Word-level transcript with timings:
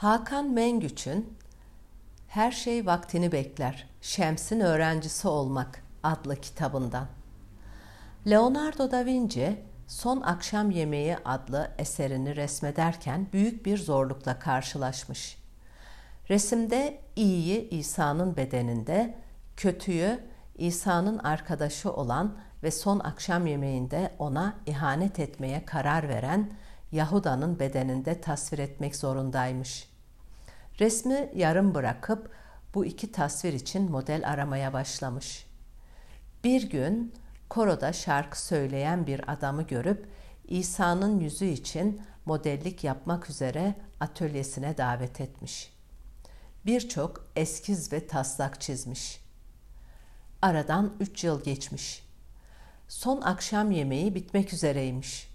Hakan 0.00 0.50
Mengüç'ün 0.50 1.38
Her 2.28 2.50
Şey 2.50 2.86
Vaktini 2.86 3.32
Bekler, 3.32 3.88
Şems'in 4.00 4.60
Öğrencisi 4.60 5.28
Olmak 5.28 5.82
adlı 6.02 6.36
kitabından. 6.36 7.06
Leonardo 8.26 8.90
da 8.90 9.04
Vinci 9.04 9.62
Son 9.86 10.20
Akşam 10.20 10.70
Yemeği 10.70 11.16
adlı 11.24 11.70
eserini 11.78 12.36
resmederken 12.36 13.26
büyük 13.32 13.66
bir 13.66 13.78
zorlukla 13.78 14.38
karşılaşmış. 14.38 15.38
Resimde 16.30 17.00
iyiyi 17.16 17.68
İsa'nın 17.68 18.36
bedeninde, 18.36 19.14
kötüyü 19.56 20.20
İsa'nın 20.58 21.18
arkadaşı 21.18 21.92
olan 21.92 22.38
ve 22.62 22.70
son 22.70 22.98
akşam 22.98 23.46
yemeğinde 23.46 24.14
ona 24.18 24.54
ihanet 24.66 25.18
etmeye 25.18 25.64
karar 25.64 26.08
veren 26.08 26.50
Yahuda'nın 26.92 27.58
bedeninde 27.58 28.20
tasvir 28.20 28.58
etmek 28.58 28.96
zorundaymış. 28.96 29.88
Resmi 30.80 31.30
yarım 31.34 31.74
bırakıp 31.74 32.30
bu 32.74 32.84
iki 32.84 33.12
tasvir 33.12 33.52
için 33.52 33.90
model 33.90 34.28
aramaya 34.28 34.72
başlamış. 34.72 35.46
Bir 36.44 36.70
gün 36.70 37.14
koroda 37.48 37.92
şarkı 37.92 38.42
söyleyen 38.42 39.06
bir 39.06 39.32
adamı 39.32 39.62
görüp 39.62 40.08
İsa'nın 40.48 41.20
yüzü 41.20 41.44
için 41.44 42.02
modellik 42.26 42.84
yapmak 42.84 43.30
üzere 43.30 43.74
atölyesine 44.00 44.78
davet 44.78 45.20
etmiş. 45.20 45.72
Birçok 46.66 47.26
eskiz 47.36 47.92
ve 47.92 48.06
taslak 48.06 48.60
çizmiş. 48.60 49.20
Aradan 50.42 50.96
üç 51.00 51.24
yıl 51.24 51.44
geçmiş. 51.44 52.06
Son 52.88 53.20
akşam 53.20 53.70
yemeği 53.70 54.14
bitmek 54.14 54.52
üzereymiş. 54.52 55.30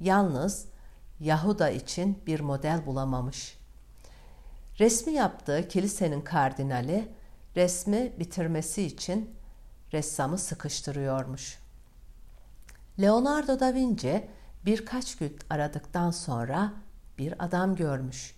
Yalnız 0.00 0.66
Yahuda 1.20 1.70
için 1.70 2.18
bir 2.26 2.40
model 2.40 2.86
bulamamış. 2.86 3.58
Resmi 4.78 5.12
yaptığı 5.12 5.68
kilisenin 5.68 6.20
kardinali 6.20 7.08
resmi 7.56 8.12
bitirmesi 8.18 8.82
için 8.82 9.30
ressamı 9.92 10.38
sıkıştırıyormuş. 10.38 11.58
Leonardo 13.00 13.60
da 13.60 13.74
Vinci 13.74 14.28
birkaç 14.64 15.16
gün 15.16 15.38
aradıktan 15.50 16.10
sonra 16.10 16.72
bir 17.18 17.44
adam 17.44 17.76
görmüş. 17.76 18.34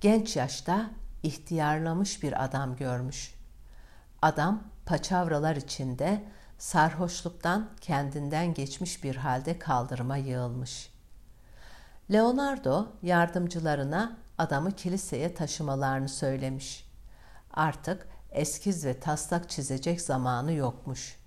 Genç 0.00 0.36
yaşta 0.36 0.90
ihtiyarlamış 1.22 2.22
bir 2.22 2.44
adam 2.44 2.76
görmüş. 2.76 3.34
Adam 4.22 4.62
paçavralar 4.86 5.56
içinde 5.56 6.24
sarhoşluktan 6.58 7.70
kendinden 7.80 8.54
geçmiş 8.54 9.04
bir 9.04 9.16
halde 9.16 9.58
kaldırıma 9.58 10.16
yığılmış. 10.16 10.97
Leonardo 12.12 12.86
yardımcılarına 13.02 14.16
adamı 14.38 14.72
kiliseye 14.72 15.34
taşımalarını 15.34 16.08
söylemiş. 16.08 16.90
Artık 17.54 18.08
eskiz 18.30 18.84
ve 18.84 19.00
taslak 19.00 19.50
çizecek 19.50 20.00
zamanı 20.00 20.52
yokmuş. 20.52 21.18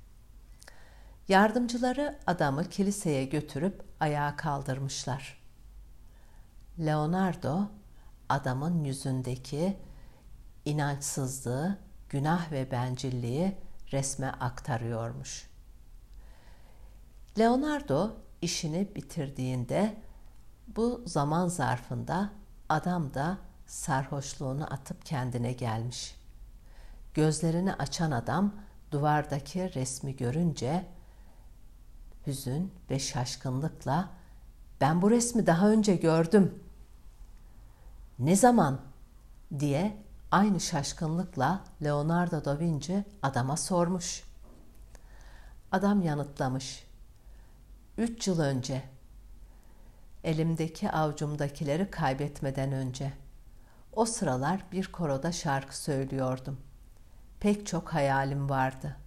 Yardımcıları 1.28 2.20
adamı 2.28 2.70
kiliseye 2.70 3.26
götürüp 3.26 3.84
ayağa 4.00 4.36
kaldırmışlar. 4.36 5.42
Leonardo 6.80 7.62
adamın 8.30 8.84
yüzündeki 8.84 9.78
inançsızlığı, 10.66 11.78
günah 12.10 12.52
ve 12.52 12.72
bencilliği 12.72 13.58
resme 13.92 14.28
aktarıyormuş. 14.28 15.50
Leonardo 17.40 18.14
işini 18.42 18.96
bitirdiğinde 18.96 19.96
bu 20.68 21.04
zaman 21.06 21.48
zarfında 21.48 22.30
adam 22.70 23.14
da 23.14 23.38
sarhoşluğunu 23.66 24.74
atıp 24.74 25.06
kendine 25.06 25.54
gelmiş. 25.54 26.16
Gözlerini 27.14 27.74
açan 27.74 28.12
adam 28.12 28.56
duvardaki 28.92 29.74
resmi 29.74 30.16
görünce 30.16 30.86
hüzün 32.28 32.74
ve 32.90 33.00
şaşkınlıkla 33.00 34.10
ben 34.82 35.02
bu 35.02 35.12
resmi 35.12 35.48
daha 35.48 35.70
önce 35.70 35.96
gördüm. 35.96 36.64
Ne 38.20 38.36
zaman 38.36 38.82
diye 39.60 39.98
aynı 40.32 40.60
şaşkınlıkla 40.60 41.64
Leonardo 41.84 42.46
da 42.46 42.60
Vinci 42.60 43.04
adama 43.24 43.58
sormuş. 43.58 44.24
Adam 45.72 46.02
yanıtlamış. 46.02 46.88
Üç 47.98 48.28
yıl 48.28 48.40
önce 48.40 48.84
elimdeki 50.24 50.92
avcumdakileri 50.92 51.92
kaybetmeden 51.92 52.72
önce. 52.72 53.14
O 53.94 54.06
sıralar 54.06 54.66
bir 54.72 54.92
koroda 54.92 55.32
şarkı 55.32 55.78
söylüyordum. 55.78 56.60
Pek 57.40 57.68
çok 57.68 57.94
hayalim 57.94 58.50
vardı. 58.50 58.98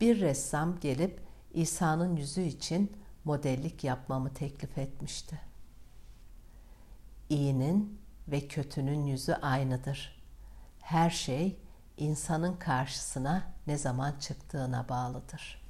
Bir 0.00 0.20
ressam 0.20 0.80
gelip 0.80 1.20
İsa'nın 1.54 2.16
yüzü 2.16 2.40
için 2.40 2.96
modellik 3.24 3.84
yapmamı 3.84 4.34
teklif 4.34 4.78
etmişti. 4.78 5.40
İyinin 7.28 8.00
ve 8.28 8.48
kötünün 8.48 9.06
yüzü 9.06 9.32
aynıdır. 9.32 10.22
Her 10.80 11.10
şey 11.10 11.60
insanın 11.96 12.56
karşısına 12.56 13.42
ne 13.66 13.78
zaman 13.78 14.18
çıktığına 14.20 14.88
bağlıdır.'' 14.88 15.61